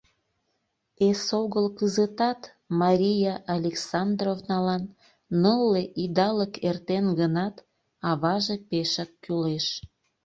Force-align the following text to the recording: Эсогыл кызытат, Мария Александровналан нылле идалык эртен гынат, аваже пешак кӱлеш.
Эсогыл 1.07 1.65
кызытат, 1.79 2.41
Мария 2.81 3.33
Александровналан 3.55 4.83
нылле 5.41 5.83
идалык 6.03 6.53
эртен 6.69 7.05
гынат, 7.19 7.55
аваже 8.09 8.55
пешак 8.67 9.11
кӱлеш. 9.23 9.67